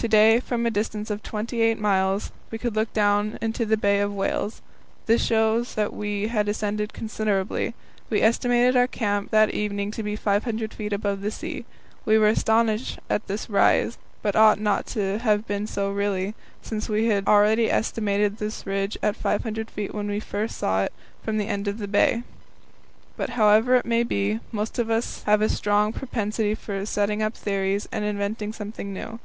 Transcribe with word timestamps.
To 0.00 0.06
day, 0.06 0.38
from 0.38 0.64
a 0.64 0.70
distance 0.70 1.10
of 1.10 1.24
twenty 1.24 1.60
eight 1.60 1.76
miles, 1.80 2.30
we 2.52 2.58
could 2.58 2.76
look 2.76 2.92
down 2.92 3.36
into 3.40 3.66
the 3.66 3.76
Bay 3.76 3.98
of 3.98 4.14
Whales; 4.14 4.62
this 5.06 5.24
shows 5.24 5.74
that 5.74 5.92
we 5.92 6.28
had 6.28 6.48
ascended 6.48 6.92
considerably. 6.92 7.74
We 8.08 8.22
estimated 8.22 8.76
our 8.76 8.86
camp 8.86 9.32
that 9.32 9.50
evening 9.50 9.90
to 9.90 10.04
be 10.04 10.14
500 10.14 10.72
feet 10.72 10.92
above 10.92 11.20
the 11.20 11.32
sea. 11.32 11.64
We 12.04 12.16
were 12.16 12.28
astonished 12.28 13.00
at 13.10 13.26
this 13.26 13.50
rise, 13.50 13.98
but 14.22 14.36
ought 14.36 14.60
not 14.60 14.86
to 14.94 15.18
have 15.18 15.48
been 15.48 15.66
so 15.66 15.90
really, 15.90 16.36
since 16.62 16.88
we 16.88 17.06
had 17.06 17.26
already 17.26 17.68
estimated 17.68 18.36
this 18.36 18.64
ridge 18.68 18.96
at 19.02 19.16
500 19.16 19.68
feet 19.68 19.92
when 19.96 20.06
we 20.06 20.20
first 20.20 20.58
saw 20.58 20.84
it 20.84 20.92
from 21.24 21.38
the 21.38 21.48
end 21.48 21.66
of 21.66 21.78
the 21.78 21.88
bay. 21.88 22.22
But 23.16 23.30
however 23.30 23.74
it 23.74 23.84
may 23.84 24.04
be, 24.04 24.38
most 24.52 24.78
of 24.78 24.90
us 24.90 25.24
have 25.24 25.42
a 25.42 25.48
strong 25.48 25.92
propensity 25.92 26.54
for 26.54 26.86
setting 26.86 27.20
up 27.20 27.34
theories 27.34 27.88
and 27.90 28.04
inventing 28.04 28.52
something 28.52 28.92
new. 28.92 29.18